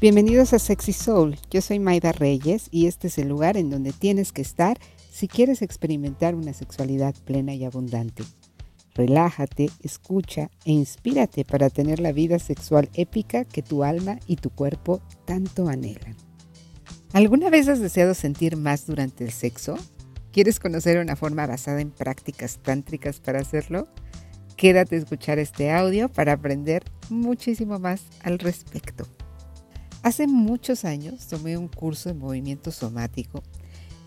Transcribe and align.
Bienvenidos 0.00 0.54
a 0.54 0.58
Sexy 0.58 0.94
Soul. 0.94 1.36
Yo 1.50 1.60
soy 1.60 1.78
Maida 1.78 2.12
Reyes 2.12 2.68
y 2.70 2.86
este 2.86 3.08
es 3.08 3.18
el 3.18 3.28
lugar 3.28 3.58
en 3.58 3.68
donde 3.68 3.92
tienes 3.92 4.32
que 4.32 4.40
estar 4.40 4.78
si 5.10 5.28
quieres 5.28 5.60
experimentar 5.60 6.34
una 6.34 6.54
sexualidad 6.54 7.14
plena 7.26 7.52
y 7.52 7.66
abundante. 7.66 8.22
Relájate, 8.94 9.68
escucha 9.82 10.50
e 10.64 10.72
inspírate 10.72 11.44
para 11.44 11.68
tener 11.68 12.00
la 12.00 12.12
vida 12.12 12.38
sexual 12.38 12.88
épica 12.94 13.44
que 13.44 13.60
tu 13.60 13.84
alma 13.84 14.18
y 14.26 14.36
tu 14.36 14.48
cuerpo 14.48 15.02
tanto 15.26 15.68
anhelan. 15.68 16.16
¿Alguna 17.12 17.50
vez 17.50 17.68
has 17.68 17.80
deseado 17.80 18.14
sentir 18.14 18.56
más 18.56 18.86
durante 18.86 19.22
el 19.22 19.32
sexo? 19.32 19.76
¿Quieres 20.32 20.60
conocer 20.60 20.96
una 20.96 21.14
forma 21.14 21.46
basada 21.46 21.82
en 21.82 21.90
prácticas 21.90 22.58
tántricas 22.62 23.20
para 23.20 23.40
hacerlo? 23.40 23.86
Quédate 24.56 24.96
a 24.96 25.00
escuchar 25.00 25.38
este 25.38 25.70
audio 25.70 26.08
para 26.08 26.32
aprender 26.32 26.84
muchísimo 27.10 27.78
más 27.78 28.00
al 28.22 28.38
respecto. 28.38 29.06
Hace 30.02 30.26
muchos 30.26 30.86
años 30.86 31.26
tomé 31.26 31.58
un 31.58 31.68
curso 31.68 32.08
de 32.08 32.14
movimiento 32.14 32.70
somático 32.70 33.42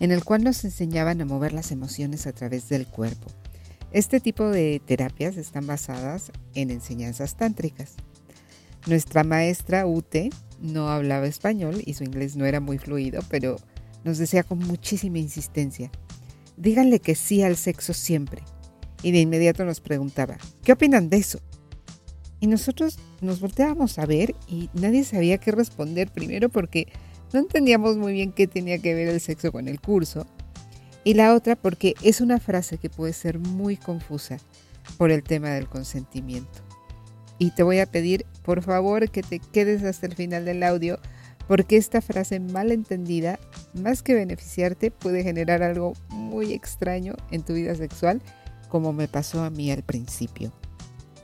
en 0.00 0.10
el 0.10 0.24
cual 0.24 0.42
nos 0.42 0.64
enseñaban 0.64 1.20
a 1.20 1.24
mover 1.24 1.52
las 1.52 1.70
emociones 1.70 2.26
a 2.26 2.32
través 2.32 2.68
del 2.68 2.86
cuerpo. 2.86 3.30
Este 3.92 4.18
tipo 4.18 4.48
de 4.48 4.82
terapias 4.84 5.36
están 5.36 5.68
basadas 5.68 6.32
en 6.54 6.70
enseñanzas 6.70 7.36
tántricas. 7.36 7.94
Nuestra 8.86 9.22
maestra 9.22 9.86
Ute 9.86 10.30
no 10.60 10.88
hablaba 10.88 11.26
español 11.26 11.80
y 11.86 11.94
su 11.94 12.02
inglés 12.02 12.34
no 12.34 12.44
era 12.44 12.58
muy 12.58 12.78
fluido, 12.78 13.22
pero 13.30 13.56
nos 14.02 14.18
decía 14.18 14.42
con 14.42 14.58
muchísima 14.58 15.18
insistencia, 15.18 15.92
díganle 16.56 16.98
que 16.98 17.14
sí 17.14 17.42
al 17.42 17.56
sexo 17.56 17.94
siempre. 17.94 18.42
Y 19.04 19.12
de 19.12 19.20
inmediato 19.20 19.64
nos 19.64 19.80
preguntaba, 19.80 20.38
¿qué 20.64 20.72
opinan 20.72 21.08
de 21.08 21.18
eso? 21.18 21.40
Y 22.40 22.46
nosotros 22.46 22.98
nos 23.20 23.40
volteábamos 23.40 23.98
a 23.98 24.06
ver 24.06 24.34
y 24.48 24.68
nadie 24.74 25.04
sabía 25.04 25.38
qué 25.38 25.50
responder 25.50 26.10
primero 26.10 26.48
porque 26.48 26.88
no 27.32 27.40
entendíamos 27.40 27.96
muy 27.96 28.12
bien 28.12 28.32
qué 28.32 28.46
tenía 28.46 28.78
que 28.78 28.94
ver 28.94 29.08
el 29.08 29.20
sexo 29.20 29.50
con 29.50 29.68
el 29.68 29.80
curso. 29.80 30.26
Y 31.04 31.14
la 31.14 31.34
otra 31.34 31.56
porque 31.56 31.94
es 32.02 32.20
una 32.20 32.38
frase 32.40 32.78
que 32.78 32.90
puede 32.90 33.12
ser 33.12 33.38
muy 33.38 33.76
confusa 33.76 34.38
por 34.96 35.10
el 35.10 35.22
tema 35.22 35.50
del 35.50 35.68
consentimiento. 35.68 36.60
Y 37.38 37.50
te 37.50 37.62
voy 37.62 37.80
a 37.80 37.86
pedir, 37.86 38.26
por 38.42 38.62
favor, 38.62 39.10
que 39.10 39.22
te 39.22 39.38
quedes 39.38 39.82
hasta 39.82 40.06
el 40.06 40.14
final 40.14 40.44
del 40.44 40.62
audio 40.62 40.98
porque 41.46 41.76
esta 41.76 42.00
frase 42.00 42.40
mal 42.40 42.72
entendida, 42.72 43.38
más 43.74 44.02
que 44.02 44.14
beneficiarte, 44.14 44.90
puede 44.90 45.22
generar 45.22 45.62
algo 45.62 45.92
muy 46.08 46.52
extraño 46.52 47.14
en 47.30 47.42
tu 47.42 47.54
vida 47.54 47.74
sexual, 47.74 48.22
como 48.68 48.92
me 48.92 49.08
pasó 49.08 49.42
a 49.42 49.50
mí 49.50 49.70
al 49.70 49.82
principio. 49.82 50.52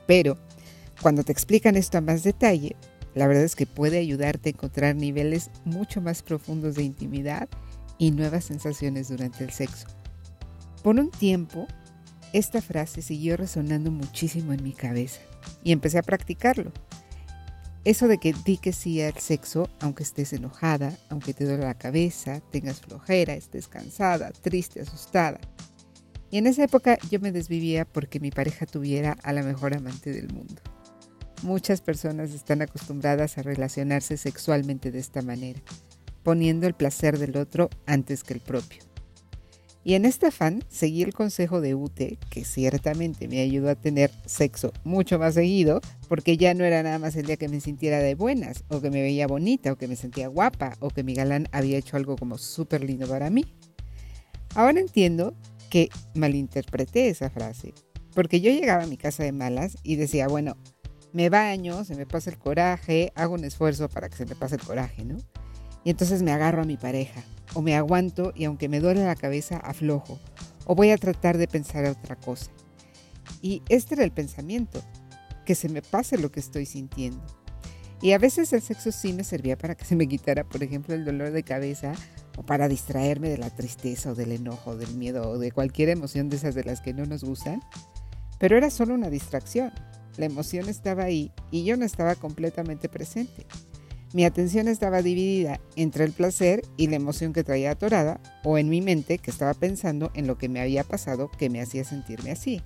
Pero 0.05 0.37
cuando 1.01 1.23
te 1.23 1.31
explican 1.31 1.75
esto 1.75 1.97
a 1.97 2.01
más 2.01 2.23
detalle, 2.23 2.75
la 3.15 3.27
verdad 3.27 3.43
es 3.43 3.55
que 3.55 3.65
puede 3.65 3.97
ayudarte 3.97 4.49
a 4.49 4.53
encontrar 4.53 4.95
niveles 4.95 5.49
mucho 5.65 6.01
más 6.01 6.21
profundos 6.21 6.75
de 6.75 6.83
intimidad 6.83 7.49
y 7.97 8.11
nuevas 8.11 8.45
sensaciones 8.45 9.09
durante 9.09 9.43
el 9.43 9.51
sexo. 9.51 9.87
Por 10.83 10.99
un 10.99 11.11
tiempo, 11.11 11.67
esta 12.33 12.61
frase 12.61 13.01
siguió 13.01 13.35
resonando 13.35 13.91
muchísimo 13.91 14.53
en 14.53 14.63
mi 14.63 14.73
cabeza 14.73 15.21
y 15.63 15.71
empecé 15.71 15.97
a 15.97 16.03
practicarlo. 16.03 16.71
Eso 17.83 18.07
de 18.07 18.19
que 18.19 18.33
di 18.45 18.57
que 18.57 18.73
sí 18.73 19.01
al 19.01 19.17
sexo, 19.17 19.67
aunque 19.79 20.03
estés 20.03 20.33
enojada, 20.33 20.95
aunque 21.09 21.33
te 21.33 21.45
duele 21.45 21.63
la 21.63 21.73
cabeza, 21.73 22.39
tengas 22.51 22.79
flojera, 22.79 23.33
estés 23.33 23.67
cansada, 23.67 24.31
triste, 24.31 24.81
asustada. 24.81 25.39
Y 26.29 26.37
en 26.37 26.47
esa 26.47 26.63
época 26.63 26.97
yo 27.09 27.19
me 27.19 27.31
desvivía 27.31 27.85
porque 27.85 28.19
mi 28.19 28.29
pareja 28.29 28.67
tuviera 28.67 29.17
a 29.23 29.33
la 29.33 29.41
mejor 29.41 29.75
amante 29.75 30.11
del 30.11 30.31
mundo. 30.31 30.61
Muchas 31.43 31.81
personas 31.81 32.33
están 32.33 32.61
acostumbradas 32.61 33.37
a 33.37 33.41
relacionarse 33.41 34.15
sexualmente 34.17 34.91
de 34.91 34.99
esta 34.99 35.23
manera, 35.23 35.59
poniendo 36.21 36.67
el 36.67 36.75
placer 36.75 37.17
del 37.17 37.35
otro 37.35 37.69
antes 37.87 38.23
que 38.23 38.35
el 38.35 38.39
propio. 38.39 38.83
Y 39.83 39.95
en 39.95 40.05
este 40.05 40.27
afán 40.27 40.63
seguí 40.69 41.01
el 41.01 41.15
consejo 41.15 41.59
de 41.59 41.73
Ute, 41.73 42.19
que 42.29 42.45
ciertamente 42.45 43.27
me 43.27 43.41
ayudó 43.41 43.71
a 43.71 43.75
tener 43.75 44.11
sexo 44.27 44.71
mucho 44.83 45.17
más 45.17 45.33
seguido, 45.33 45.81
porque 46.07 46.37
ya 46.37 46.53
no 46.53 46.63
era 46.63 46.83
nada 46.83 46.99
más 46.99 47.15
el 47.15 47.25
día 47.25 47.37
que 47.37 47.49
me 47.49 47.59
sintiera 47.59 47.97
de 47.97 48.13
buenas, 48.13 48.63
o 48.67 48.79
que 48.79 48.91
me 48.91 49.01
veía 49.01 49.25
bonita, 49.25 49.71
o 49.71 49.77
que 49.77 49.87
me 49.87 49.95
sentía 49.95 50.27
guapa, 50.27 50.77
o 50.79 50.89
que 50.89 51.03
mi 51.03 51.15
galán 51.15 51.47
había 51.51 51.79
hecho 51.79 51.97
algo 51.97 52.15
como 52.15 52.37
súper 52.37 52.83
lindo 52.83 53.07
para 53.07 53.31
mí. 53.31 53.45
Ahora 54.53 54.79
entiendo 54.79 55.33
que 55.71 55.89
malinterpreté 56.13 57.07
esa 57.07 57.31
frase, 57.31 57.73
porque 58.13 58.41
yo 58.41 58.51
llegaba 58.51 58.83
a 58.83 58.87
mi 58.87 58.97
casa 58.97 59.23
de 59.23 59.31
malas 59.31 59.77
y 59.81 59.95
decía, 59.95 60.27
bueno, 60.27 60.57
me 61.13 61.29
baño, 61.29 61.83
se 61.83 61.95
me 61.95 62.05
pasa 62.05 62.29
el 62.29 62.37
coraje, 62.37 63.11
hago 63.15 63.35
un 63.35 63.43
esfuerzo 63.43 63.89
para 63.89 64.09
que 64.09 64.17
se 64.17 64.25
me 64.25 64.35
pase 64.35 64.55
el 64.55 64.61
coraje, 64.61 65.03
¿no? 65.05 65.17
Y 65.83 65.89
entonces 65.89 66.21
me 66.21 66.31
agarro 66.31 66.61
a 66.61 66.65
mi 66.65 66.77
pareja, 66.77 67.23
o 67.53 67.61
me 67.61 67.75
aguanto 67.75 68.31
y 68.35 68.45
aunque 68.45 68.69
me 68.69 68.79
duele 68.79 69.03
la 69.03 69.15
cabeza, 69.15 69.57
aflojo, 69.57 70.19
o 70.65 70.75
voy 70.75 70.91
a 70.91 70.97
tratar 70.97 71.37
de 71.37 71.47
pensar 71.47 71.85
otra 71.85 72.15
cosa. 72.15 72.51
Y 73.41 73.63
este 73.69 73.95
era 73.95 74.03
el 74.03 74.11
pensamiento, 74.11 74.81
que 75.45 75.55
se 75.55 75.69
me 75.69 75.81
pase 75.81 76.17
lo 76.17 76.31
que 76.31 76.39
estoy 76.39 76.65
sintiendo. 76.65 77.25
Y 78.01 78.13
a 78.13 78.17
veces 78.17 78.51
el 78.53 78.61
sexo 78.61 78.91
sí 78.91 79.13
me 79.13 79.23
servía 79.23 79.57
para 79.57 79.75
que 79.75 79.85
se 79.85 79.95
me 79.95 80.07
quitara, 80.07 80.43
por 80.43 80.63
ejemplo, 80.63 80.95
el 80.95 81.05
dolor 81.05 81.31
de 81.31 81.43
cabeza 81.43 81.93
o 82.37 82.43
para 82.43 82.67
distraerme 82.67 83.29
de 83.29 83.37
la 83.37 83.49
tristeza 83.49 84.11
o 84.11 84.15
del 84.15 84.31
enojo, 84.31 84.75
del 84.75 84.95
miedo 84.95 85.29
o 85.29 85.37
de 85.37 85.51
cualquier 85.51 85.89
emoción 85.89 86.29
de 86.29 86.37
esas 86.37 86.55
de 86.55 86.63
las 86.63 86.81
que 86.81 86.93
no 86.93 87.05
nos 87.05 87.23
gustan. 87.23 87.61
Pero 88.39 88.57
era 88.57 88.71
solo 88.71 88.95
una 88.95 89.09
distracción. 89.09 89.71
La 90.21 90.27
emoción 90.27 90.69
estaba 90.69 91.05
ahí 91.05 91.31
y 91.49 91.63
yo 91.63 91.77
no 91.77 91.83
estaba 91.83 92.13
completamente 92.13 92.87
presente. 92.87 93.47
Mi 94.13 94.23
atención 94.23 94.67
estaba 94.67 95.01
dividida 95.01 95.59
entre 95.75 96.03
el 96.03 96.11
placer 96.11 96.61
y 96.77 96.85
la 96.89 96.97
emoción 96.97 97.33
que 97.33 97.43
traía 97.43 97.71
atorada 97.71 98.21
o 98.43 98.59
en 98.59 98.69
mi 98.69 98.81
mente 98.81 99.17
que 99.17 99.31
estaba 99.31 99.55
pensando 99.55 100.11
en 100.13 100.27
lo 100.27 100.37
que 100.37 100.47
me 100.47 100.61
había 100.61 100.83
pasado 100.83 101.31
que 101.39 101.49
me 101.49 101.59
hacía 101.59 101.83
sentirme 101.83 102.29
así. 102.29 102.61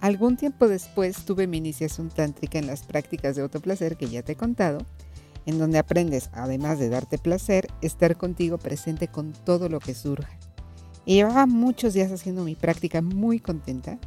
Algún 0.00 0.36
tiempo 0.36 0.68
después 0.68 1.24
tuve 1.24 1.46
mi 1.46 1.56
iniciación 1.56 2.10
tántrica 2.10 2.58
en 2.58 2.66
las 2.66 2.82
prácticas 2.82 3.34
de 3.34 3.40
autoplacer 3.40 3.96
que 3.96 4.10
ya 4.10 4.20
te 4.20 4.32
he 4.32 4.36
contado, 4.36 4.84
en 5.46 5.58
donde 5.58 5.78
aprendes, 5.78 6.28
además 6.34 6.78
de 6.78 6.90
darte 6.90 7.16
placer, 7.16 7.68
estar 7.80 8.18
contigo 8.18 8.58
presente 8.58 9.08
con 9.08 9.32
todo 9.32 9.70
lo 9.70 9.80
que 9.80 9.94
surja. 9.94 10.38
Y 11.06 11.14
llevaba 11.14 11.46
muchos 11.46 11.94
días 11.94 12.12
haciendo 12.12 12.44
mi 12.44 12.54
práctica 12.54 13.00
muy 13.00 13.40
contenta 13.40 13.98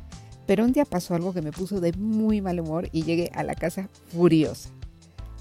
pero 0.46 0.64
un 0.64 0.74
día 0.74 0.86
pasó 0.86 1.16
algo 1.16 1.34
que 1.34 1.42
me 1.42 1.52
puso 1.52 1.80
de 1.80 1.94
muy 1.94 2.42
mal 2.42 2.60
humor 2.60 2.90
y 2.92 3.04
llegué 3.04 3.32
a 3.34 3.44
la 3.44 3.56
casa 3.56 3.90
furiosa. 4.12 4.70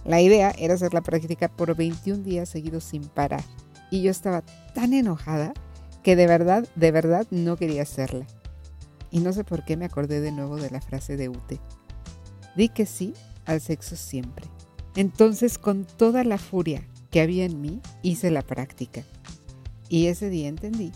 La 0.04 0.20
idea 0.20 0.52
era 0.58 0.74
hacer 0.74 0.94
la 0.94 1.02
práctica 1.02 1.48
por 1.48 1.74
21 1.74 2.22
días 2.22 2.48
seguidos 2.48 2.84
sin 2.84 3.04
parar. 3.04 3.44
Y 3.90 4.02
yo 4.02 4.10
estaba 4.10 4.42
tan 4.74 4.92
enojada 4.92 5.52
que 6.02 6.16
de 6.16 6.26
verdad, 6.26 6.66
de 6.74 6.90
verdad 6.90 7.26
no 7.30 7.56
quería 7.56 7.82
hacerla. 7.82 8.26
Y 9.10 9.20
no 9.20 9.32
sé 9.32 9.44
por 9.44 9.64
qué 9.64 9.76
me 9.76 9.84
acordé 9.84 10.20
de 10.20 10.32
nuevo 10.32 10.56
de 10.56 10.70
la 10.70 10.80
frase 10.80 11.16
de 11.16 11.28
Ute. 11.28 11.60
Di 12.56 12.68
que 12.68 12.86
sí 12.86 13.12
al 13.44 13.60
sexo 13.60 13.96
siempre. 13.96 14.46
Entonces 14.96 15.58
con 15.58 15.84
toda 15.84 16.24
la 16.24 16.38
furia 16.38 16.86
que 17.10 17.20
había 17.20 17.44
en 17.44 17.60
mí 17.60 17.80
hice 18.02 18.30
la 18.30 18.42
práctica. 18.42 19.02
Y 19.88 20.06
ese 20.06 20.30
día 20.30 20.48
entendí, 20.48 20.92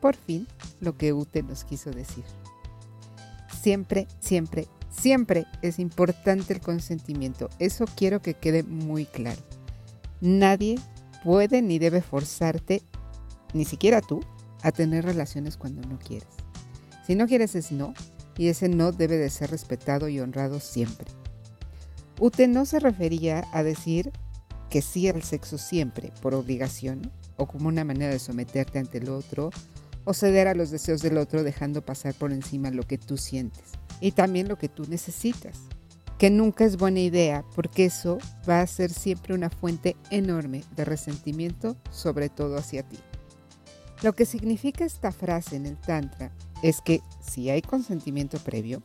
por 0.00 0.14
fin, 0.14 0.46
lo 0.80 0.96
que 0.96 1.14
Ute 1.14 1.42
nos 1.42 1.64
quiso 1.64 1.90
decir 1.90 2.24
siempre, 3.66 4.06
siempre, 4.20 4.68
siempre 4.90 5.44
es 5.60 5.80
importante 5.80 6.52
el 6.52 6.60
consentimiento. 6.60 7.50
Eso 7.58 7.84
quiero 7.96 8.22
que 8.22 8.34
quede 8.34 8.62
muy 8.62 9.06
claro. 9.06 9.42
Nadie 10.20 10.76
puede 11.24 11.62
ni 11.62 11.80
debe 11.80 12.00
forzarte, 12.00 12.84
ni 13.54 13.64
siquiera 13.64 14.00
tú, 14.00 14.20
a 14.62 14.70
tener 14.70 15.04
relaciones 15.04 15.56
cuando 15.56 15.82
no 15.88 15.98
quieres. 15.98 16.28
Si 17.08 17.16
no 17.16 17.26
quieres 17.26 17.56
es 17.56 17.72
no, 17.72 17.92
y 18.38 18.46
ese 18.50 18.68
no 18.68 18.92
debe 18.92 19.16
de 19.16 19.30
ser 19.30 19.50
respetado 19.50 20.06
y 20.08 20.20
honrado 20.20 20.60
siempre. 20.60 21.08
Ute 22.20 22.46
no 22.46 22.66
se 22.66 22.78
refería 22.78 23.48
a 23.52 23.64
decir 23.64 24.12
que 24.70 24.80
sí 24.80 25.08
al 25.08 25.24
sexo 25.24 25.58
siempre, 25.58 26.12
por 26.22 26.36
obligación, 26.36 27.10
o 27.36 27.46
como 27.46 27.66
una 27.66 27.82
manera 27.82 28.12
de 28.12 28.20
someterte 28.20 28.78
ante 28.78 28.98
el 28.98 29.08
otro, 29.08 29.50
o 30.06 30.14
ceder 30.14 30.48
a 30.48 30.54
los 30.54 30.70
deseos 30.70 31.02
del 31.02 31.18
otro 31.18 31.42
dejando 31.42 31.84
pasar 31.84 32.14
por 32.14 32.32
encima 32.32 32.70
lo 32.70 32.84
que 32.84 32.96
tú 32.96 33.18
sientes 33.18 33.64
y 34.00 34.12
también 34.12 34.48
lo 34.48 34.56
que 34.56 34.70
tú 34.70 34.84
necesitas. 34.88 35.58
Que 36.16 36.30
nunca 36.30 36.64
es 36.64 36.78
buena 36.78 37.00
idea 37.00 37.44
porque 37.54 37.84
eso 37.84 38.16
va 38.48 38.62
a 38.62 38.66
ser 38.66 38.90
siempre 38.90 39.34
una 39.34 39.50
fuente 39.50 39.96
enorme 40.10 40.64
de 40.74 40.86
resentimiento, 40.86 41.76
sobre 41.90 42.30
todo 42.30 42.56
hacia 42.56 42.82
ti. 42.88 42.98
Lo 44.02 44.14
que 44.14 44.24
significa 44.24 44.84
esta 44.84 45.12
frase 45.12 45.56
en 45.56 45.66
el 45.66 45.76
Tantra 45.76 46.32
es 46.62 46.80
que 46.80 47.00
si 47.20 47.50
hay 47.50 47.60
consentimiento 47.60 48.38
previo, 48.38 48.82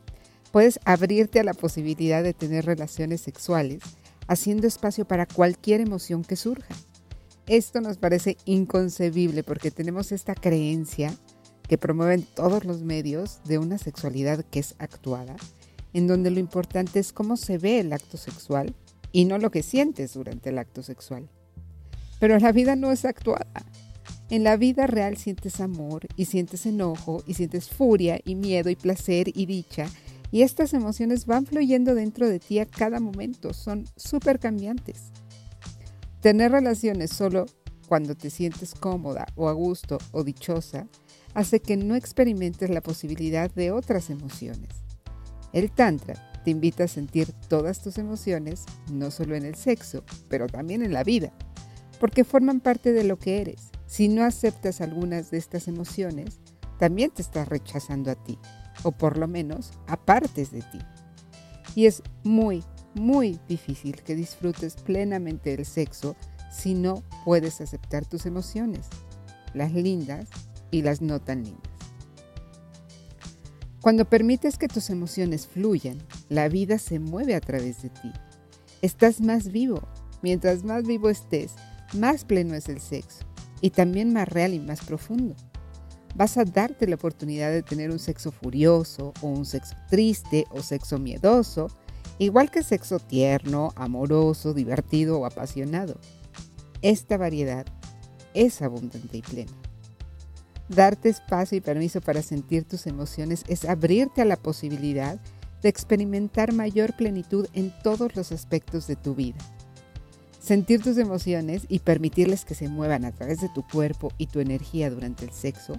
puedes 0.50 0.78
abrirte 0.84 1.40
a 1.40 1.44
la 1.44 1.54
posibilidad 1.54 2.22
de 2.22 2.34
tener 2.34 2.66
relaciones 2.66 3.22
sexuales, 3.22 3.82
haciendo 4.26 4.66
espacio 4.66 5.06
para 5.06 5.26
cualquier 5.26 5.80
emoción 5.80 6.24
que 6.24 6.36
surja. 6.36 6.74
Esto 7.52 7.82
nos 7.82 7.98
parece 7.98 8.38
inconcebible 8.46 9.42
porque 9.42 9.70
tenemos 9.70 10.10
esta 10.10 10.34
creencia 10.34 11.14
que 11.68 11.76
promueven 11.76 12.22
todos 12.22 12.64
los 12.64 12.80
medios 12.80 13.40
de 13.44 13.58
una 13.58 13.76
sexualidad 13.76 14.42
que 14.46 14.60
es 14.60 14.74
actuada, 14.78 15.36
en 15.92 16.06
donde 16.06 16.30
lo 16.30 16.40
importante 16.40 16.98
es 16.98 17.12
cómo 17.12 17.36
se 17.36 17.58
ve 17.58 17.80
el 17.80 17.92
acto 17.92 18.16
sexual 18.16 18.74
y 19.12 19.26
no 19.26 19.36
lo 19.36 19.50
que 19.50 19.62
sientes 19.62 20.14
durante 20.14 20.48
el 20.48 20.56
acto 20.56 20.82
sexual. 20.82 21.28
Pero 22.18 22.38
la 22.38 22.52
vida 22.52 22.74
no 22.74 22.90
es 22.90 23.04
actuada. 23.04 23.66
En 24.30 24.44
la 24.44 24.56
vida 24.56 24.86
real 24.86 25.18
sientes 25.18 25.60
amor 25.60 26.06
y 26.16 26.24
sientes 26.24 26.64
enojo 26.64 27.22
y 27.26 27.34
sientes 27.34 27.68
furia 27.68 28.18
y 28.24 28.34
miedo 28.34 28.70
y 28.70 28.76
placer 28.76 29.28
y 29.28 29.44
dicha. 29.44 29.90
Y 30.30 30.40
estas 30.40 30.72
emociones 30.72 31.26
van 31.26 31.44
fluyendo 31.44 31.94
dentro 31.94 32.30
de 32.30 32.40
ti 32.40 32.60
a 32.60 32.64
cada 32.64 32.98
momento. 32.98 33.52
Son 33.52 33.84
súper 33.94 34.38
cambiantes. 34.38 35.12
Tener 36.22 36.52
relaciones 36.52 37.10
solo 37.10 37.46
cuando 37.88 38.14
te 38.14 38.30
sientes 38.30 38.76
cómoda 38.76 39.26
o 39.34 39.48
a 39.48 39.52
gusto 39.52 39.98
o 40.12 40.22
dichosa 40.22 40.86
hace 41.34 41.58
que 41.58 41.76
no 41.76 41.96
experimentes 41.96 42.70
la 42.70 42.80
posibilidad 42.80 43.50
de 43.50 43.72
otras 43.72 44.08
emociones. 44.08 44.70
El 45.52 45.72
Tantra 45.72 46.14
te 46.44 46.52
invita 46.52 46.84
a 46.84 46.88
sentir 46.88 47.32
todas 47.48 47.82
tus 47.82 47.98
emociones, 47.98 48.66
no 48.92 49.10
solo 49.10 49.34
en 49.34 49.44
el 49.44 49.56
sexo, 49.56 50.04
pero 50.28 50.46
también 50.46 50.82
en 50.82 50.92
la 50.92 51.02
vida, 51.02 51.32
porque 51.98 52.22
forman 52.22 52.60
parte 52.60 52.92
de 52.92 53.02
lo 53.02 53.18
que 53.18 53.40
eres. 53.40 53.70
Si 53.86 54.06
no 54.06 54.22
aceptas 54.22 54.80
algunas 54.80 55.32
de 55.32 55.38
estas 55.38 55.66
emociones, 55.66 56.38
también 56.78 57.10
te 57.10 57.22
estás 57.22 57.48
rechazando 57.48 58.12
a 58.12 58.14
ti, 58.14 58.38
o 58.84 58.92
por 58.92 59.18
lo 59.18 59.26
menos 59.26 59.72
a 59.88 59.96
partes 59.96 60.52
de 60.52 60.62
ti. 60.62 60.78
Y 61.74 61.86
es 61.86 62.00
muy, 62.22 62.62
muy 62.94 63.40
difícil 63.48 64.02
que 64.02 64.14
disfrutes 64.14 64.76
plenamente 64.76 65.54
el 65.54 65.64
sexo 65.64 66.16
si 66.52 66.74
no 66.74 67.02
puedes 67.24 67.60
aceptar 67.60 68.06
tus 68.06 68.26
emociones, 68.26 68.86
las 69.54 69.72
lindas 69.72 70.28
y 70.70 70.82
las 70.82 71.00
no 71.00 71.20
tan 71.20 71.44
lindas. 71.44 71.72
Cuando 73.80 74.04
permites 74.04 74.58
que 74.58 74.68
tus 74.68 74.90
emociones 74.90 75.46
fluyan, 75.48 75.98
la 76.28 76.48
vida 76.48 76.78
se 76.78 77.00
mueve 77.00 77.34
a 77.34 77.40
través 77.40 77.82
de 77.82 77.88
ti. 77.88 78.12
Estás 78.80 79.20
más 79.20 79.50
vivo. 79.50 79.82
Mientras 80.22 80.62
más 80.62 80.86
vivo 80.86 81.10
estés, 81.10 81.54
más 81.94 82.24
pleno 82.24 82.54
es 82.54 82.68
el 82.68 82.80
sexo 82.80 83.24
y 83.60 83.70
también 83.70 84.12
más 84.12 84.28
real 84.28 84.54
y 84.54 84.60
más 84.60 84.84
profundo. 84.84 85.34
Vas 86.14 86.36
a 86.36 86.44
darte 86.44 86.86
la 86.86 86.94
oportunidad 86.94 87.50
de 87.50 87.62
tener 87.62 87.90
un 87.90 87.98
sexo 87.98 88.30
furioso 88.30 89.12
o 89.20 89.26
un 89.26 89.44
sexo 89.44 89.74
triste 89.90 90.44
o 90.50 90.62
sexo 90.62 90.98
miedoso, 90.98 91.66
igual 92.24 92.50
que 92.50 92.62
sexo 92.62 92.98
tierno, 92.98 93.72
amoroso, 93.76 94.54
divertido 94.54 95.18
o 95.18 95.26
apasionado. 95.26 95.98
Esta 96.82 97.16
variedad 97.16 97.66
es 98.34 98.62
abundante 98.62 99.18
y 99.18 99.22
plena. 99.22 99.52
Darte 100.68 101.08
espacio 101.08 101.58
y 101.58 101.60
permiso 101.60 102.00
para 102.00 102.22
sentir 102.22 102.64
tus 102.64 102.86
emociones 102.86 103.44
es 103.48 103.64
abrirte 103.64 104.22
a 104.22 104.24
la 104.24 104.36
posibilidad 104.36 105.20
de 105.62 105.68
experimentar 105.68 106.52
mayor 106.52 106.96
plenitud 106.96 107.46
en 107.52 107.72
todos 107.82 108.16
los 108.16 108.32
aspectos 108.32 108.86
de 108.86 108.96
tu 108.96 109.14
vida. 109.14 109.38
Sentir 110.40 110.82
tus 110.82 110.98
emociones 110.98 111.66
y 111.68 111.80
permitirles 111.80 112.44
que 112.44 112.54
se 112.54 112.68
muevan 112.68 113.04
a 113.04 113.12
través 113.12 113.40
de 113.40 113.48
tu 113.50 113.66
cuerpo 113.66 114.12
y 114.18 114.26
tu 114.26 114.40
energía 114.40 114.90
durante 114.90 115.24
el 115.24 115.32
sexo 115.32 115.74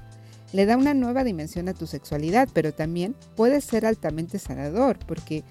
le 0.54 0.66
da 0.66 0.78
una 0.78 0.94
nueva 0.94 1.24
dimensión 1.24 1.68
a 1.68 1.74
tu 1.74 1.88
sexualidad, 1.88 2.48
pero 2.54 2.74
también 2.74 3.16
puede 3.36 3.60
ser 3.60 3.86
altamente 3.86 4.40
sanador 4.40 5.00
porque 5.06 5.44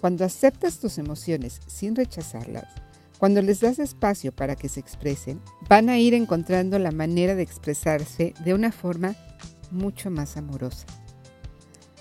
cuando 0.00 0.24
aceptas 0.24 0.78
tus 0.78 0.98
emociones 0.98 1.60
sin 1.66 1.94
rechazarlas, 1.94 2.66
cuando 3.18 3.42
les 3.42 3.60
das 3.60 3.78
espacio 3.78 4.32
para 4.32 4.56
que 4.56 4.70
se 4.70 4.80
expresen, 4.80 5.40
van 5.68 5.90
a 5.90 5.98
ir 5.98 6.14
encontrando 6.14 6.78
la 6.78 6.90
manera 6.90 7.34
de 7.34 7.42
expresarse 7.42 8.32
de 8.44 8.54
una 8.54 8.72
forma 8.72 9.14
mucho 9.70 10.10
más 10.10 10.36
amorosa. 10.38 10.86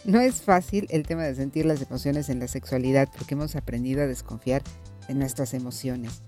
No 0.06 0.22
es 0.22 0.42
fácil 0.42 0.88
el 0.90 1.06
tema 1.06 1.24
de 1.24 1.36
sentir 1.36 1.66
las 1.66 1.81
emociones 1.81 2.30
en 2.30 2.40
la 2.40 2.48
sexualidad 2.48 3.10
porque 3.16 3.34
hemos 3.34 3.57
aprendido 3.57 4.01
a 4.01 4.07
desconfiar 4.07 4.63
de 5.10 5.13
nuestras 5.13 5.54
emociones. 5.54 6.22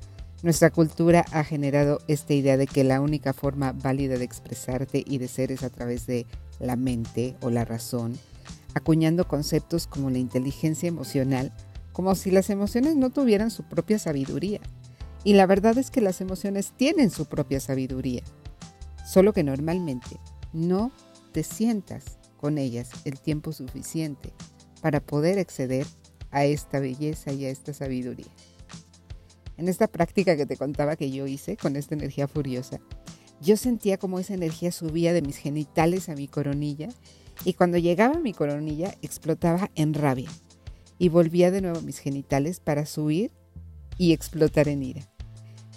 Nuestra 0.44 0.72
cultura 0.72 1.24
ha 1.32 1.44
generado 1.44 2.00
esta 2.08 2.34
idea 2.34 2.58
de 2.58 2.68
que 2.68 2.84
la 2.84 3.00
única 3.00 3.32
forma 3.32 3.72
válida 3.72 4.18
de 4.18 4.26
expresarte 4.26 5.04
y 5.06 5.20
de 5.20 5.28
ser 5.28 5.52
es 5.52 5.64
a 5.64 5.70
través 5.70 6.06
de 6.06 6.26
la 6.60 6.76
mente 6.76 7.36
o 7.42 7.50
la 7.50 7.64
razón, 7.64 8.18
acuñando 8.74 9.28
conceptos 9.28 9.88
como 9.88 10.10
la 10.10 10.18
inteligencia 10.18 10.88
emocional, 10.88 11.54
como 11.92 12.16
si 12.16 12.32
las 12.32 12.50
emociones 12.50 12.96
no 12.96 13.10
tuvieran 13.10 13.52
su 13.52 13.64
propia 13.64 14.00
sabiduría. 14.00 14.62
Y 15.24 15.34
la 15.34 15.46
verdad 15.46 15.78
es 15.78 15.92
que 15.92 16.02
las 16.02 16.22
emociones 16.22 16.74
tienen 16.76 17.12
su 17.12 17.26
propia 17.26 17.60
sabiduría, 17.60 18.24
solo 19.06 19.34
que 19.34 19.44
normalmente 19.44 20.20
no 20.54 20.92
te 21.32 21.44
sientas 21.44 22.18
con 22.38 22.58
ellas 22.58 22.90
el 23.06 23.20
tiempo 23.20 23.54
suficiente 23.54 24.34
para 24.82 25.00
poder 25.00 25.38
acceder 25.38 25.86
a 26.32 26.46
esta 26.46 26.80
belleza 26.80 27.32
y 27.34 27.46
a 27.46 27.50
esta 27.50 27.74
sabiduría 27.74 28.32
en 29.62 29.70
esta 29.70 29.88
práctica 29.88 30.36
que 30.36 30.48
te 30.48 30.58
contaba 30.58 30.96
que 30.96 31.12
yo 31.12 31.28
hice 31.28 31.56
con 31.56 31.76
esta 31.76 31.94
energía 31.94 32.28
furiosa, 32.28 32.80
yo 33.42 33.58
sentía 33.58 33.98
como 33.98 34.18
esa 34.18 34.34
energía 34.34 34.72
subía 34.72 35.14
de 35.14 35.22
mis 35.22 35.38
genitales 35.38 36.10
a 36.10 36.16
mi 36.16 36.28
coronilla 36.28 36.90
y 37.46 37.54
cuando 37.54 37.78
llegaba 37.78 38.20
mi 38.20 38.34
coronilla 38.34 38.96
explotaba 39.02 39.70
en 39.76 39.94
rabia 39.94 40.30
y 40.98 41.10
volvía 41.10 41.52
de 41.52 41.62
nuevo 41.62 41.80
a 41.80 41.82
mis 41.82 42.00
genitales 42.00 42.60
para 42.60 42.86
subir 42.86 43.32
y 43.98 44.14
explotar 44.14 44.68
en 44.68 44.84
ira. 44.84 45.10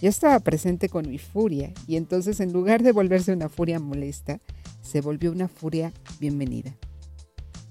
Yo 0.03 0.09
estaba 0.09 0.39
presente 0.41 0.89
con 0.89 1.09
mi 1.09 1.19
furia 1.19 1.73
y 1.87 1.97
entonces 1.97 2.41
en 2.41 2.53
lugar 2.53 2.83
de 2.83 2.93
volverse 2.93 3.33
una 3.33 3.49
furia 3.49 3.79
molesta, 3.79 4.41
se 4.83 5.01
volvió 5.01 5.33
una 5.33 5.49
furia 5.49 5.93
bienvenida. 6.21 6.77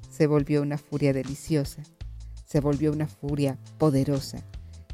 Se 0.10 0.26
volvió 0.26 0.62
una 0.62 0.78
furia 0.78 1.14
deliciosa. 1.14 1.84
Se 2.46 2.60
volvió 2.60 2.92
una 2.92 3.08
furia 3.08 3.60
poderosa 3.78 4.44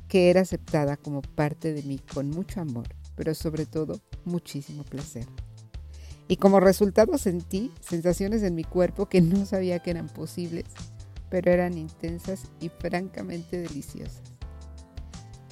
que 0.10 0.30
era 0.30 0.42
aceptada 0.42 0.98
como 0.98 1.22
parte 1.22 1.72
de 1.72 1.84
mí 1.84 2.00
con 2.14 2.30
mucho 2.30 2.60
amor, 2.60 2.88
pero 3.16 3.36
sobre 3.36 3.66
todo 3.66 4.02
muchísimo 4.26 4.84
placer. 4.84 5.26
Y 6.30 6.38
como 6.38 6.60
resultado 6.60 7.18
sentí 7.18 7.74
sensaciones 7.82 8.44
en 8.44 8.54
mi 8.54 8.64
cuerpo 8.64 9.08
que 9.10 9.20
no 9.20 9.48
sabía 9.48 9.80
que 9.80 9.90
eran 9.90 10.08
posibles, 10.08 10.66
pero 11.32 11.52
eran 11.52 11.76
intensas 11.76 12.44
y 12.62 12.70
francamente 12.70 13.58
deliciosas. 13.58 14.22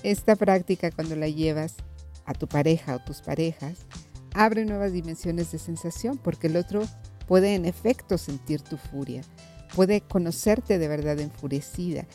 Esta 0.04 0.36
práctica 0.36 0.92
cuando 0.92 1.16
la 1.16 1.30
llevas 1.30 1.74
a 2.26 2.36
tu 2.36 2.48
pareja 2.48 2.96
o 2.96 3.00
tus 3.00 3.22
parejas, 3.22 3.88
abre 4.36 4.66
nuevas 4.66 4.94
dimensiones 4.94 5.52
de 5.52 5.58
sensación 5.58 6.20
porque 6.20 6.46
el 6.46 6.56
otro 6.56 6.84
puede 7.28 7.56
en 7.56 7.66
efecto 7.66 8.20
sentir 8.20 8.62
tu 8.62 8.78
furia, 8.78 9.24
puede 9.74 10.02
conocerte 10.02 10.78
de 10.78 10.88
verdad 10.88 11.20
enfurecida 11.20 12.06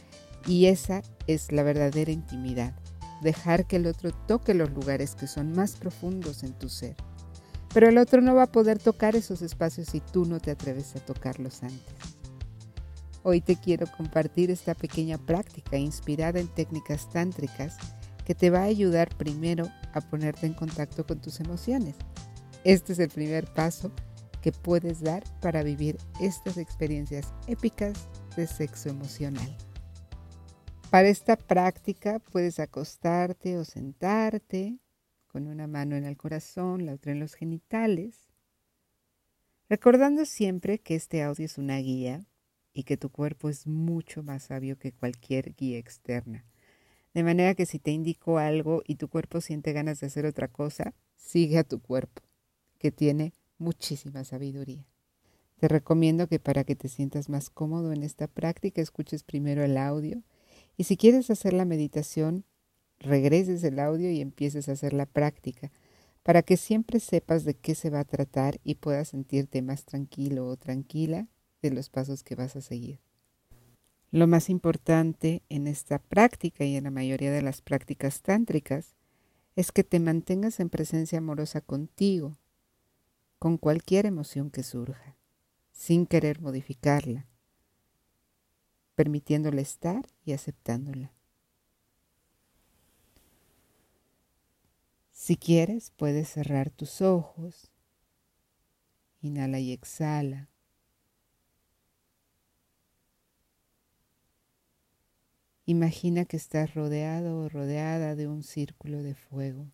y 0.46 0.66
esa 0.66 1.02
es 1.26 1.50
la 1.50 1.64
verdadera 1.64 2.12
intimidad, 2.12 2.76
dejar 3.22 3.66
que 3.66 3.74
el 3.74 3.88
otro 3.88 4.12
toque 4.12 4.54
los 4.54 4.70
lugares 4.70 5.16
que 5.16 5.26
son 5.26 5.50
más 5.50 5.74
profundos 5.74 6.44
en 6.44 6.52
tu 6.52 6.68
ser. 6.68 6.94
Pero 7.72 7.88
el 7.88 7.98
otro 7.98 8.20
no 8.20 8.34
va 8.34 8.44
a 8.44 8.52
poder 8.52 8.78
tocar 8.78 9.16
esos 9.16 9.40
espacios 9.40 9.88
si 9.88 10.00
tú 10.00 10.26
no 10.26 10.40
te 10.40 10.50
atreves 10.50 10.94
a 10.94 11.00
tocarlos 11.00 11.62
antes. 11.62 11.94
Hoy 13.22 13.40
te 13.40 13.56
quiero 13.56 13.86
compartir 13.96 14.50
esta 14.50 14.74
pequeña 14.74 15.16
práctica 15.16 15.78
inspirada 15.78 16.40
en 16.40 16.48
técnicas 16.48 17.08
tántricas 17.08 17.76
que 18.26 18.34
te 18.34 18.50
va 18.50 18.60
a 18.60 18.64
ayudar 18.64 19.16
primero 19.16 19.68
a 19.94 20.00
ponerte 20.00 20.46
en 20.46 20.54
contacto 20.54 21.06
con 21.06 21.20
tus 21.20 21.40
emociones. 21.40 21.96
Este 22.64 22.92
es 22.92 22.98
el 22.98 23.08
primer 23.08 23.46
paso 23.52 23.90
que 24.42 24.52
puedes 24.52 25.00
dar 25.00 25.22
para 25.40 25.62
vivir 25.62 25.96
estas 26.20 26.56
experiencias 26.56 27.32
épicas 27.46 27.94
de 28.36 28.46
sexo 28.46 28.90
emocional. 28.90 29.56
Para 30.90 31.08
esta 31.08 31.36
práctica 31.36 32.18
puedes 32.18 32.58
acostarte 32.58 33.56
o 33.56 33.64
sentarte 33.64 34.78
con 35.32 35.46
una 35.46 35.66
mano 35.66 35.96
en 35.96 36.04
el 36.04 36.18
corazón, 36.18 36.84
la 36.84 36.92
otra 36.92 37.12
en 37.12 37.20
los 37.20 37.34
genitales, 37.34 38.28
recordando 39.70 40.26
siempre 40.26 40.78
que 40.78 40.94
este 40.94 41.22
audio 41.22 41.46
es 41.46 41.56
una 41.56 41.78
guía 41.78 42.26
y 42.74 42.84
que 42.84 42.98
tu 42.98 43.08
cuerpo 43.08 43.48
es 43.48 43.66
mucho 43.66 44.22
más 44.22 44.44
sabio 44.44 44.78
que 44.78 44.92
cualquier 44.92 45.54
guía 45.54 45.78
externa. 45.78 46.44
De 47.14 47.22
manera 47.22 47.54
que 47.54 47.64
si 47.64 47.78
te 47.78 47.90
indico 47.90 48.38
algo 48.38 48.82
y 48.86 48.96
tu 48.96 49.08
cuerpo 49.08 49.40
siente 49.40 49.72
ganas 49.72 50.00
de 50.00 50.08
hacer 50.08 50.26
otra 50.26 50.48
cosa, 50.48 50.94
sigue 51.16 51.58
a 51.58 51.64
tu 51.64 51.80
cuerpo, 51.80 52.22
que 52.78 52.90
tiene 52.90 53.32
muchísima 53.56 54.24
sabiduría. 54.24 54.86
Te 55.58 55.68
recomiendo 55.68 56.26
que 56.26 56.40
para 56.40 56.64
que 56.64 56.76
te 56.76 56.88
sientas 56.88 57.28
más 57.28 57.48
cómodo 57.48 57.92
en 57.92 58.02
esta 58.02 58.26
práctica, 58.26 58.82
escuches 58.82 59.22
primero 59.22 59.62
el 59.62 59.78
audio 59.78 60.22
y 60.76 60.84
si 60.84 60.96
quieres 60.96 61.30
hacer 61.30 61.52
la 61.52 61.64
meditación, 61.64 62.44
regreses 63.02 63.62
el 63.64 63.78
audio 63.78 64.10
y 64.10 64.20
empieces 64.20 64.68
a 64.68 64.72
hacer 64.72 64.92
la 64.92 65.06
práctica 65.06 65.70
para 66.22 66.42
que 66.42 66.56
siempre 66.56 67.00
sepas 67.00 67.44
de 67.44 67.54
qué 67.54 67.74
se 67.74 67.90
va 67.90 68.00
a 68.00 68.04
tratar 68.04 68.60
y 68.64 68.76
puedas 68.76 69.08
sentirte 69.08 69.60
más 69.62 69.84
tranquilo 69.84 70.46
o 70.46 70.56
tranquila 70.56 71.28
de 71.62 71.70
los 71.70 71.88
pasos 71.90 72.22
que 72.22 72.34
vas 72.34 72.56
a 72.56 72.60
seguir. 72.60 73.00
Lo 74.10 74.26
más 74.26 74.50
importante 74.50 75.42
en 75.48 75.66
esta 75.66 75.98
práctica 75.98 76.64
y 76.64 76.76
en 76.76 76.84
la 76.84 76.90
mayoría 76.90 77.32
de 77.32 77.42
las 77.42 77.62
prácticas 77.62 78.20
tántricas 78.20 78.94
es 79.56 79.72
que 79.72 79.84
te 79.84 80.00
mantengas 80.00 80.60
en 80.60 80.70
presencia 80.70 81.18
amorosa 81.18 81.60
contigo, 81.60 82.36
con 83.38 83.58
cualquier 83.58 84.06
emoción 84.06 84.50
que 84.50 84.62
surja, 84.62 85.16
sin 85.72 86.06
querer 86.06 86.40
modificarla, 86.40 87.26
permitiéndola 88.94 89.60
estar 89.60 90.06
y 90.24 90.32
aceptándola. 90.32 91.12
Si 95.24 95.36
quieres, 95.36 95.92
puedes 95.92 96.30
cerrar 96.30 96.70
tus 96.70 97.00
ojos. 97.00 97.70
Inhala 99.20 99.60
y 99.60 99.70
exhala. 99.70 100.48
Imagina 105.64 106.24
que 106.24 106.36
estás 106.36 106.74
rodeado 106.74 107.38
o 107.38 107.48
rodeada 107.48 108.16
de 108.16 108.26
un 108.26 108.42
círculo 108.42 109.04
de 109.04 109.14
fuego. 109.14 109.70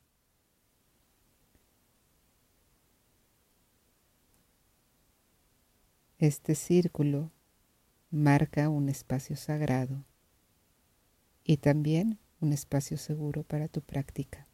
Este 6.19 6.55
círculo 6.55 7.33
marca 8.11 8.69
un 8.69 8.91
espacio 8.91 9.35
sagrado 9.35 10.05
y 11.43 11.57
también 11.57 12.19
un 12.39 12.53
espacio 12.53 12.99
seguro 12.99 13.45
para 13.45 13.69
tu 13.69 13.81
práctica. 13.81 14.47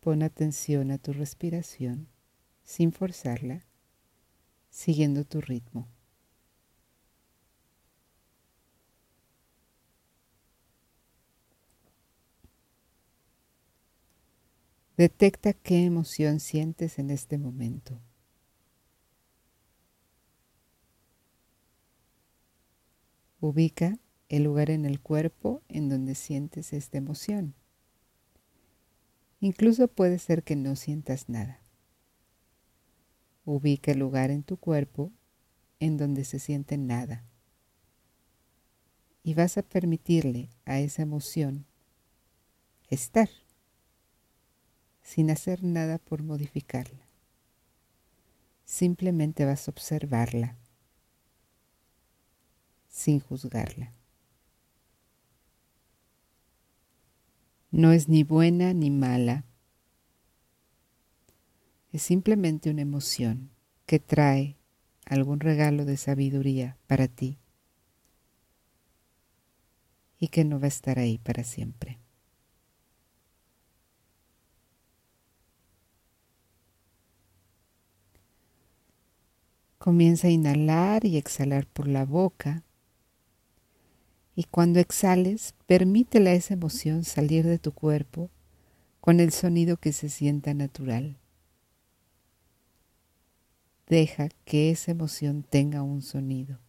Pon 0.00 0.22
atención 0.22 0.90
a 0.90 0.98
tu 0.98 1.12
respiración 1.12 2.08
sin 2.64 2.90
forzarla, 2.90 3.66
siguiendo 4.70 5.24
tu 5.24 5.42
ritmo. 5.42 5.88
Detecta 14.96 15.52
qué 15.52 15.84
emoción 15.84 16.40
sientes 16.40 16.98
en 16.98 17.10
este 17.10 17.36
momento. 17.36 18.00
Ubica 23.40 23.98
el 24.28 24.44
lugar 24.44 24.70
en 24.70 24.84
el 24.84 25.00
cuerpo 25.00 25.62
en 25.68 25.88
donde 25.88 26.14
sientes 26.14 26.72
esta 26.72 26.98
emoción. 26.98 27.54
Incluso 29.40 29.88
puede 29.88 30.18
ser 30.18 30.42
que 30.42 30.54
no 30.54 30.76
sientas 30.76 31.28
nada. 31.28 31.60
Ubica 33.44 33.92
el 33.92 33.98
lugar 33.98 34.30
en 34.30 34.42
tu 34.42 34.58
cuerpo 34.58 35.10
en 35.78 35.96
donde 35.96 36.24
se 36.24 36.38
siente 36.38 36.76
nada. 36.76 37.24
Y 39.22 39.34
vas 39.34 39.56
a 39.56 39.62
permitirle 39.62 40.50
a 40.66 40.78
esa 40.78 41.02
emoción 41.02 41.66
estar 42.88 43.30
sin 45.02 45.30
hacer 45.30 45.64
nada 45.64 45.98
por 45.98 46.22
modificarla. 46.22 47.06
Simplemente 48.64 49.44
vas 49.44 49.66
a 49.66 49.70
observarla 49.70 50.56
sin 52.88 53.20
juzgarla. 53.20 53.92
No 57.80 57.92
es 57.92 58.10
ni 58.10 58.24
buena 58.24 58.74
ni 58.74 58.90
mala, 58.90 59.46
es 61.92 62.02
simplemente 62.02 62.68
una 62.68 62.82
emoción 62.82 63.52
que 63.86 63.98
trae 63.98 64.58
algún 65.06 65.40
regalo 65.40 65.86
de 65.86 65.96
sabiduría 65.96 66.76
para 66.86 67.08
ti 67.08 67.38
y 70.18 70.28
que 70.28 70.44
no 70.44 70.60
va 70.60 70.66
a 70.66 70.68
estar 70.68 70.98
ahí 70.98 71.16
para 71.16 71.42
siempre. 71.42 71.98
Comienza 79.78 80.28
a 80.28 80.30
inhalar 80.30 81.06
y 81.06 81.16
exhalar 81.16 81.66
por 81.66 81.88
la 81.88 82.04
boca. 82.04 82.62
Y 84.34 84.44
cuando 84.44 84.80
exhales, 84.80 85.54
permítele 85.66 86.30
a 86.30 86.34
esa 86.34 86.54
emoción 86.54 87.04
salir 87.04 87.46
de 87.46 87.58
tu 87.58 87.72
cuerpo 87.72 88.30
con 89.00 89.20
el 89.20 89.32
sonido 89.32 89.76
que 89.76 89.92
se 89.92 90.08
sienta 90.08 90.54
natural. 90.54 91.16
Deja 93.86 94.28
que 94.44 94.70
esa 94.70 94.92
emoción 94.92 95.42
tenga 95.42 95.82
un 95.82 96.02
sonido. 96.02 96.60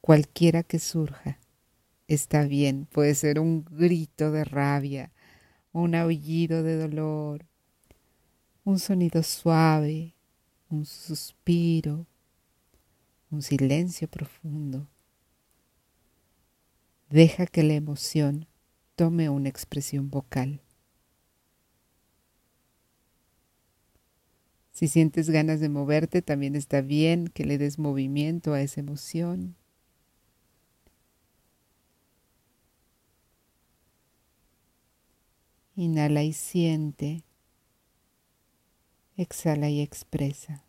Cualquiera 0.00 0.62
que 0.62 0.78
surja 0.78 1.38
está 2.06 2.44
bien. 2.44 2.86
Puede 2.86 3.14
ser 3.14 3.40
un 3.40 3.64
grito 3.64 4.30
de 4.30 4.44
rabia, 4.44 5.12
un 5.72 5.94
aullido 5.94 6.62
de 6.62 6.76
dolor, 6.76 7.46
un 8.64 8.78
sonido 8.78 9.22
suave, 9.22 10.14
un 10.68 10.84
suspiro, 10.84 12.06
un 13.30 13.42
silencio 13.42 14.08
profundo. 14.08 14.88
Deja 17.14 17.46
que 17.46 17.62
la 17.62 17.74
emoción 17.74 18.48
tome 18.96 19.28
una 19.28 19.48
expresión 19.48 20.10
vocal. 20.10 20.62
Si 24.72 24.88
sientes 24.88 25.30
ganas 25.30 25.60
de 25.60 25.68
moverte, 25.68 26.22
también 26.22 26.56
está 26.56 26.80
bien 26.80 27.28
que 27.28 27.44
le 27.44 27.56
des 27.56 27.78
movimiento 27.78 28.52
a 28.52 28.62
esa 28.62 28.80
emoción. 28.80 29.54
Inhala 35.76 36.24
y 36.24 36.32
siente. 36.32 37.22
Exhala 39.16 39.70
y 39.70 39.82
expresa. 39.82 40.63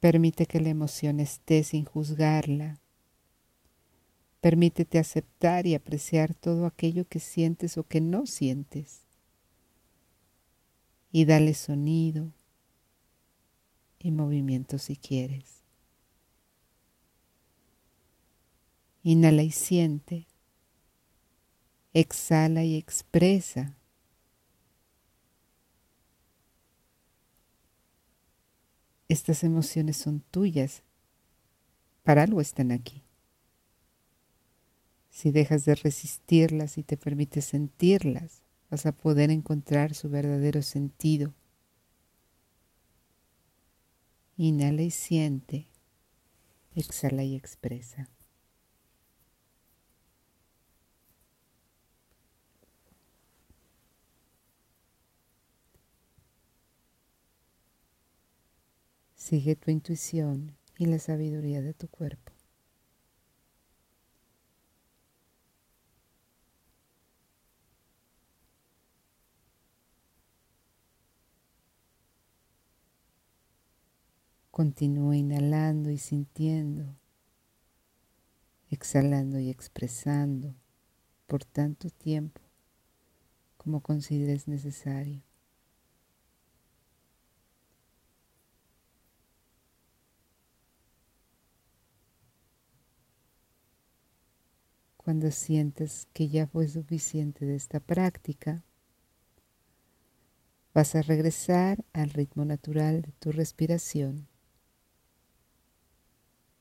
Permite 0.00 0.46
que 0.46 0.60
la 0.60 0.70
emoción 0.70 1.20
esté 1.20 1.62
sin 1.62 1.84
juzgarla. 1.84 2.80
Permítete 4.40 4.98
aceptar 4.98 5.66
y 5.66 5.74
apreciar 5.74 6.34
todo 6.34 6.64
aquello 6.64 7.06
que 7.06 7.20
sientes 7.20 7.76
o 7.76 7.84
que 7.84 8.00
no 8.00 8.26
sientes. 8.26 9.02
Y 11.12 11.26
dale 11.26 11.52
sonido 11.52 12.32
y 13.98 14.10
movimiento 14.10 14.78
si 14.78 14.96
quieres. 14.96 15.60
Inhala 19.02 19.42
y 19.42 19.50
siente. 19.50 20.26
Exhala 21.92 22.64
y 22.64 22.76
expresa. 22.76 23.76
Estas 29.10 29.44
emociones 29.44 29.98
son 29.98 30.20
tuyas. 30.30 30.82
Para 32.02 32.22
algo 32.22 32.40
están 32.40 32.72
aquí 32.72 33.04
si 35.10 35.32
dejas 35.32 35.64
de 35.64 35.74
resistirlas 35.74 36.78
y 36.78 36.82
te 36.82 36.96
permites 36.96 37.44
sentirlas, 37.44 38.42
vas 38.70 38.86
a 38.86 38.92
poder 38.92 39.30
encontrar 39.30 39.94
su 39.94 40.08
verdadero 40.08 40.62
sentido. 40.62 41.34
Inhala 44.36 44.82
y 44.82 44.90
siente, 44.90 45.66
exhala 46.74 47.24
y 47.24 47.34
expresa. 47.34 48.08
Sigue 59.20 59.54
tu 59.54 59.70
intuición 59.70 60.56
y 60.78 60.86
la 60.86 60.98
sabiduría 60.98 61.60
de 61.60 61.74
tu 61.74 61.88
cuerpo. 61.88 62.32
Continúa 74.50 75.18
inhalando 75.18 75.90
y 75.90 75.98
sintiendo, 75.98 76.96
exhalando 78.70 79.38
y 79.38 79.50
expresando 79.50 80.54
por 81.26 81.44
tanto 81.44 81.90
tiempo 81.90 82.40
como 83.58 83.82
consideres 83.82 84.48
necesario. 84.48 85.29
Cuando 95.02 95.30
sientes 95.30 96.08
que 96.12 96.28
ya 96.28 96.46
fue 96.46 96.68
suficiente 96.68 97.46
de 97.46 97.56
esta 97.56 97.80
práctica, 97.80 98.62
vas 100.74 100.94
a 100.94 101.00
regresar 101.00 101.82
al 101.94 102.10
ritmo 102.10 102.44
natural 102.44 103.00
de 103.00 103.12
tu 103.12 103.32
respiración. 103.32 104.28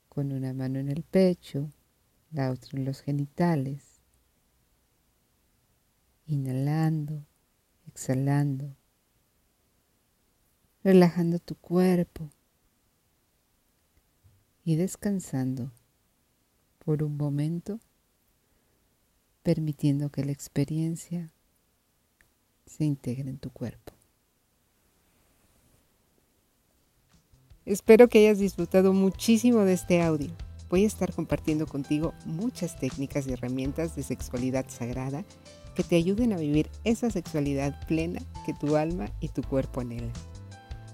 Con 0.08 0.32
una 0.32 0.54
mano 0.54 0.80
en 0.80 0.88
el 0.88 1.04
pecho, 1.04 1.70
la 2.32 2.50
otra 2.52 2.80
en 2.80 2.86
los 2.86 3.02
genitales, 3.02 4.00
inhalando, 6.26 7.26
exhalando, 7.90 8.74
relajando 10.82 11.40
tu 11.40 11.56
cuerpo. 11.56 12.32
Y 14.64 14.78
descansando 14.78 15.74
por 16.78 17.04
un 17.04 17.18
momento, 17.18 17.82
permitiendo 19.50 20.12
que 20.12 20.24
la 20.24 20.32
experiencia 20.32 21.34
se 22.68 22.86
integre 22.86 23.32
en 23.32 23.40
tu 23.40 23.50
cuerpo. 23.50 23.94
Espero 27.66 28.10
que 28.10 28.20
hayas 28.20 28.38
disfrutado 28.38 28.94
muchísimo 28.94 29.62
de 29.62 29.74
este 29.74 30.04
audio. 30.04 30.30
Voy 30.70 30.84
a 30.84 30.88
estar 30.88 31.12
compartiendo 31.12 31.66
contigo 31.66 32.14
muchas 32.26 32.80
técnicas 32.80 33.26
y 33.26 33.32
herramientas 33.32 33.96
de 33.96 34.04
sexualidad 34.04 34.68
sagrada 34.70 35.26
que 35.74 35.82
te 35.84 35.96
ayuden 35.96 36.32
a 36.34 36.38
vivir 36.38 36.70
esa 36.84 37.10
sexualidad 37.10 37.88
plena 37.88 38.22
que 38.46 38.54
tu 38.54 38.76
alma 38.76 39.12
y 39.20 39.30
tu 39.30 39.42
cuerpo 39.42 39.82
anhelan. 39.82 40.14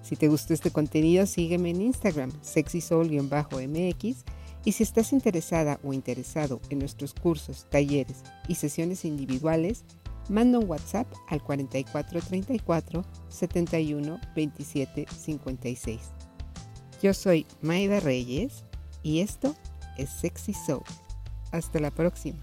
Si 0.01 0.15
te 0.15 0.29
gustó 0.29 0.53
este 0.53 0.71
contenido, 0.71 1.25
sígueme 1.25 1.71
en 1.71 1.81
Instagram, 1.81 2.31
sexysoul-mx, 2.41 4.23
y 4.65 4.71
si 4.71 4.83
estás 4.83 5.13
interesada 5.13 5.79
o 5.83 5.93
interesado 5.93 6.59
en 6.69 6.79
nuestros 6.79 7.13
cursos, 7.13 7.67
talleres 7.69 8.23
y 8.47 8.55
sesiones 8.55 9.05
individuales, 9.05 9.85
manda 10.27 10.59
un 10.59 10.67
WhatsApp 10.67 11.07
al 11.29 11.41
4434 11.43 13.05
71 13.29 14.19
27 14.35 15.05
56. 15.07 16.01
Yo 17.01 17.13
soy 17.13 17.45
Maida 17.61 17.99
Reyes 17.99 18.63
y 19.03 19.19
esto 19.19 19.55
es 19.97 20.09
Sexy 20.09 20.53
Soul. 20.53 20.83
Hasta 21.51 21.79
la 21.79 21.91
próxima. 21.91 22.39